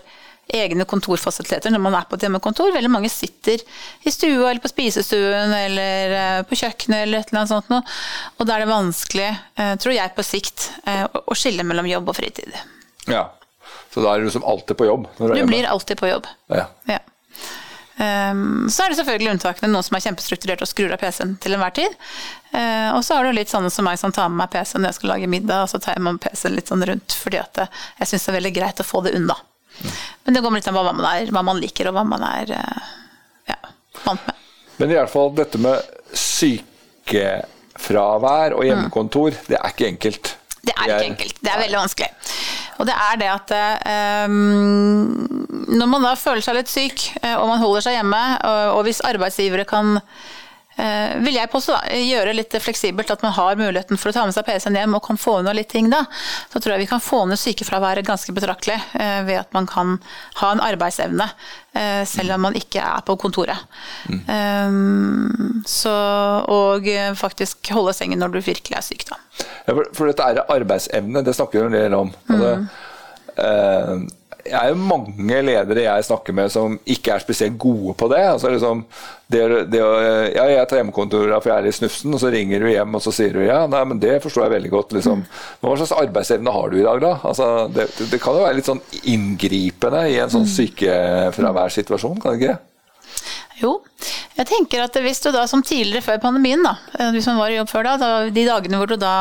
[0.56, 2.72] egne kontorfasiliteter når man er på et hjemmekontor.
[2.74, 3.62] Veldig mange sitter
[4.02, 7.94] i stua eller på spisestuen eller eh, på kjøkkenet eller et eller annet sånt.
[8.38, 12.12] Og da er det vanskelig, eh, tror jeg på sikt, eh, å skille mellom jobb
[12.12, 12.52] og fritid.
[13.10, 13.28] Ja,
[13.92, 15.08] så da er du liksom alltid på jobb?
[15.18, 16.28] du, du blir alltid på jobb.
[16.52, 16.68] Ja.
[16.88, 17.00] ja.
[18.02, 21.54] Um, så er det selvfølgelig unntakene, noen som er kjempestrukturert og skrur av PC-en til
[21.54, 21.92] enhver tid.
[22.54, 24.94] Uh, og så har du litt sånne som meg som tar med meg PC-en når
[24.94, 27.64] jeg skal lage middag, og så tar jeg med PC-en litt sånn rundt fordi at
[27.66, 29.36] jeg syns det er veldig greit å få det unna.
[30.24, 32.46] Men det går litt an hva man er, hva man liker og hva man er
[32.58, 32.82] eh,
[33.52, 33.58] ja,
[34.04, 34.36] vant med.
[34.78, 35.76] Men i hvert fall dette med
[36.18, 37.38] sykefravær
[38.56, 39.44] og hjemmekontor, mm.
[39.50, 40.24] det er ikke enkelt.
[40.62, 41.36] Det er ikke enkelt.
[41.42, 42.10] Det er veldig vanskelig.
[42.80, 43.48] Og det er det at
[44.30, 44.36] um,
[45.76, 48.22] når man da føler seg litt syk, og man holder seg hjemme,
[48.72, 50.10] og, hvis arbeidsgivere kan Eh,
[51.22, 54.34] vil jeg påstå, da, gjøre litt fleksibelt at man har muligheten for å ta med
[54.34, 56.04] seg PC-en hjem og kan få unna litt ting da.
[56.52, 59.98] Så tror jeg vi kan få ned sykefraværet ganske betraktelig eh, ved at man kan
[60.40, 61.28] ha en arbeidsevne
[61.76, 63.68] eh, selv om man ikke er på kontoret.
[64.08, 65.62] Mm.
[65.68, 65.92] Så,
[66.52, 69.20] og faktisk holde sengen når du virkelig er syk, da.
[69.66, 72.10] Ja, for, for, dette er arbeidsevne, det snakker vi en del om.
[72.32, 72.66] Altså, mm.
[73.46, 73.94] eh,
[74.42, 78.22] det er jo mange ledere jeg snakker med som ikke er spesielt gode på det.
[78.26, 78.82] Altså liksom,
[79.30, 82.70] det, det ja, jeg tar hjemmekontor for jeg er litt snufsen, og så ringer du
[82.72, 84.96] hjem og så sier du ja, nei, men det forstår jeg veldig godt.
[84.98, 85.22] Liksom.
[85.22, 87.14] Men hva slags arbeidsevne har du i dag, da?
[87.30, 88.82] Altså, det, det, kan jo være litt sånn
[89.14, 92.58] inngripende i en sånn sykefraværssituasjon, kan det ikke?
[93.62, 93.76] Jo,
[94.42, 97.52] jeg tenker at hvis du da som tidligere før pandemien, da, eh, hvis man var
[97.52, 99.14] i jobb før da, da de dagene hvor du da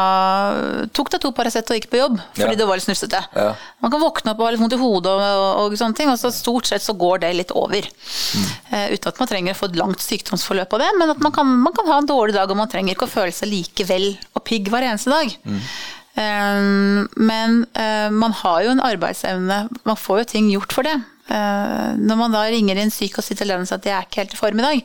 [0.96, 2.60] tok deg to Paracet og gikk på jobb fordi ja.
[2.60, 3.52] du var litt snufsete ja.
[3.84, 6.12] Man kan våkne opp og ha litt vondt i hodet og, og, og, sånne ting,
[6.12, 7.86] og så stort sett så går det litt over.
[7.86, 8.50] Mm.
[8.72, 11.34] Uh, uten at man trenger å få et langt sykdomsforløp av det, men at man
[11.36, 13.88] kan, man kan, ha en dårlig dag og man trenger ikke å føle seg like
[13.90, 15.34] vel og pigg hver eneste dag.
[15.46, 15.64] Mm.
[16.12, 20.98] Um, men uh, man har jo en arbeidsevne, man får jo ting gjort for det.
[21.32, 24.22] Uh, når man da ringer inn syk og sier til lederen at jeg er ikke
[24.24, 24.82] helt i form i dag,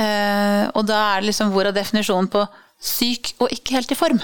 [0.00, 2.42] uh, og da er det liksom hvor er definisjonen på
[2.82, 4.20] syk og ikke helt i form?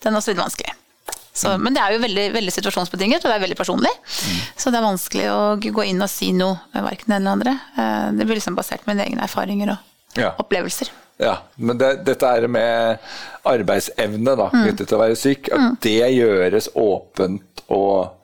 [0.00, 0.74] Den er også litt vanskelig.
[1.30, 1.62] Så, mm.
[1.62, 3.92] Men det er jo veldig, veldig, situasjonsbetinget, og det er veldig personlig.
[3.94, 4.40] Mm.
[4.58, 7.54] Så det er vanskelig å gå inn og si noe, verken den eller andre.
[7.78, 10.34] Uh, det blir liksom basert på mine egne erfaringer og ja.
[10.42, 10.90] opplevelser.
[11.20, 13.10] Ja, men det, dette er med
[13.48, 14.62] arbeidsevne da, mm.
[14.64, 15.74] knyttet til å være syk, at mm.
[15.84, 18.16] det gjøres åpent og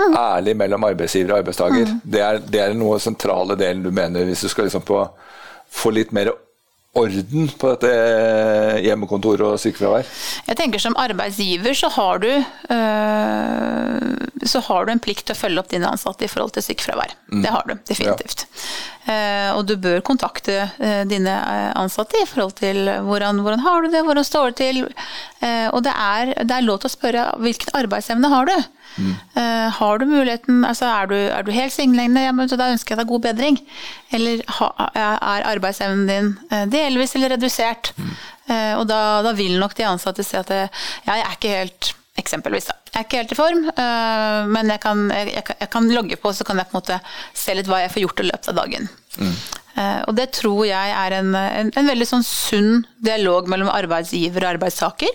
[0.00, 0.18] mm.
[0.18, 1.86] ærlig mellom arbeidsgiver og arbeidstaker.
[1.86, 2.02] Mm.
[2.04, 5.02] Det, er, det er noe sentrale delen du mener, hvis du skal liksom på,
[5.80, 6.32] få litt mer
[6.98, 7.90] orden på dette
[8.84, 10.08] hjemmekontor og sykefravær?
[10.48, 12.30] Jeg tenker Som arbeidsgiver så har, du,
[12.74, 13.96] øh,
[14.48, 17.14] så har du en plikt til å følge opp dine ansatte i forhold til sykefravær.
[17.28, 17.42] Mm.
[17.44, 18.46] Det har du definitivt.
[18.48, 18.54] Ja.
[19.08, 21.32] Uh, og du bør kontakte uh, dine
[21.80, 24.82] ansatte i forhold til hvordan, hvordan har du det, hvordan står det til.
[25.40, 28.56] Uh, og det er, det er, lov til å spørre hvilken arbeidsevne har du.
[28.98, 29.12] Mm.
[29.78, 33.12] har du muligheten, altså er du, er du helt sengeliggende, ja, da ønsker jeg deg
[33.12, 33.60] god bedring.
[34.16, 36.32] Eller er arbeidsevnen din
[36.72, 37.92] delvis eller redusert?
[37.96, 38.10] Mm.
[38.80, 40.66] og da, da, vil nok de ansatte si at ja,
[41.06, 42.66] jeg er ikke helt Eksempelvis.
[42.66, 42.74] Da.
[42.90, 43.60] Jeg er ikke helt i form,
[44.50, 46.98] men jeg kan, jeg, jeg kan, logge på, så kan jeg på en måte
[47.36, 48.88] se litt hva jeg får gjort i løpet av dagen.
[49.22, 49.36] Mm.
[49.78, 54.42] Uh, og det tror jeg er en, en, en veldig sånn sunn dialog mellom arbeidsgiver
[54.42, 55.12] og arbeidstaker.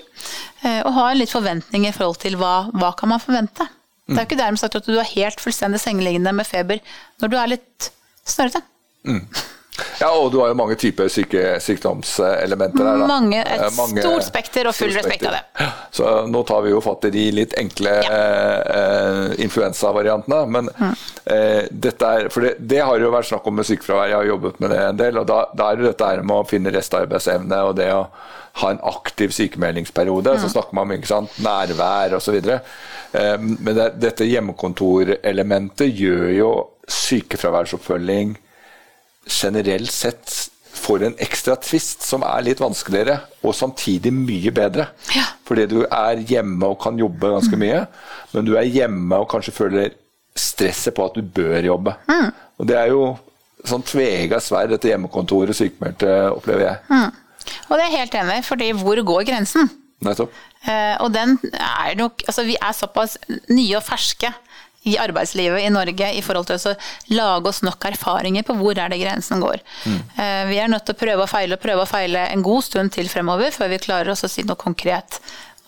[0.63, 3.67] Uh, og ha en litt forventning i forhold til hva, hva kan man forvente.
[3.67, 4.13] Mm.
[4.13, 6.79] Det er jo ikke dermed sagt at du er helt fullstendig sengeliggende med feber
[7.23, 7.89] når du er litt
[8.27, 8.63] snørrete.
[9.07, 9.25] Mm.
[9.99, 12.99] Ja, og du har jo mange typer syke, sykdomselementer her.
[13.01, 13.07] Da.
[13.09, 15.69] Mange, et eh, mange, stort spekter, og full respekt av det.
[15.95, 18.19] Så nå tar vi jo fatt i de litt enkle ja.
[18.75, 20.41] eh, influensavariantene.
[20.53, 20.93] Men mm.
[21.33, 24.29] eh, dette er For det, det, har jo vært snakk om med sykefravær, jeg har
[24.29, 25.19] jobbet med det en del.
[25.23, 28.05] Og da, da er det dette her med å finne restarbeidsevne og det å
[28.61, 30.37] ha en aktiv sykemeldingsperiode.
[30.37, 30.43] Mm.
[30.43, 32.37] Så snakker man om ikke sant, nærvær osv.
[32.45, 36.55] Eh, men det, dette hjemmekontorelementet gjør jo
[36.93, 38.37] sykefraværsoppfølging
[39.29, 44.89] generelt sett får en ekstra tvist som er litt vanskeligere, og samtidig mye bedre.
[45.15, 45.25] Ja.
[45.47, 47.61] Fordi du er hjemme og kan jobbe ganske mm.
[47.63, 47.83] mye,
[48.33, 49.93] men du er hjemme og kanskje føler
[50.35, 51.93] stresset på at du bør jobbe.
[52.09, 52.31] Mm.
[52.59, 53.03] Og det er jo
[53.63, 56.81] sånn tvega sverd etter hjemmekontoret og sykemeldte, opplever jeg.
[56.89, 57.53] Mm.
[57.69, 59.69] Og det er helt enig fordi hvor går grensen?
[60.03, 60.33] Nettopp.
[60.63, 63.17] Uh, og den er nok Altså, vi er såpass
[63.51, 64.29] nye og ferske
[64.83, 66.75] i arbeidslivet i Norge i forhold til å
[67.15, 69.63] lage oss nok erfaringer på hvor er det grensen går.
[69.87, 69.99] Mm.
[70.19, 72.67] Eh, vi er nødt til å prøve og feile og prøve og feile en god
[72.67, 75.21] stund til fremover før vi klarer oss å si noe konkret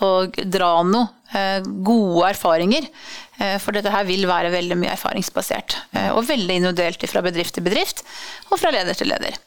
[0.03, 2.89] og dra noe eh, gode erfaringer.
[3.39, 5.77] Eh, for dette her vil være veldig mye erfaringsbasert.
[6.17, 8.03] Og veldig individuelt fra bedrift til bedrift,
[8.51, 9.39] og fra leder til leder.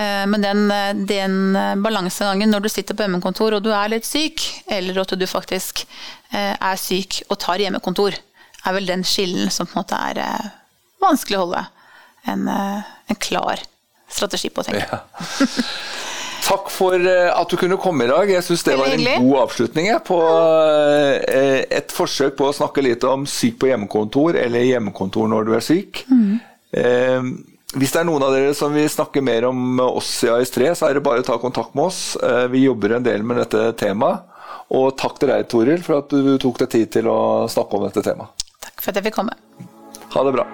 [0.00, 0.60] Men den,
[1.04, 1.34] den
[1.82, 4.40] balansegangen når du sitter på hjemmekontor og du er litt syk,
[4.70, 5.82] eller at du faktisk
[6.30, 8.14] er syk og tar hjemmekontor,
[8.64, 10.48] er vel den skillen som på en måte er eh,
[11.02, 11.64] vanskelig å holde
[12.28, 13.62] en, eh, en klar
[14.10, 14.90] strategi på, tenker jeg.
[14.90, 15.66] Ja.
[16.50, 18.32] Takk for eh, at du kunne komme i dag.
[18.32, 20.18] Jeg syns det var en god avslutning på
[21.30, 25.64] et forsøk på å snakke litt om syk på hjemmekontor, eller hjemmekontor når du er
[25.64, 26.02] syk.
[26.10, 26.40] Mm.
[27.70, 30.88] Hvis det er noen av dere som vil snakke mer om oss i AS3, så
[30.88, 32.02] er det bare å ta kontakt med oss.
[32.50, 34.26] Vi jobber en del med dette temaet.
[34.74, 37.20] Og takk til deg, Toril, for at du tok deg tid til å
[37.50, 38.49] snakke om dette temaet
[38.80, 39.36] for at jeg fikk komme.
[40.14, 40.46] Ha det bra.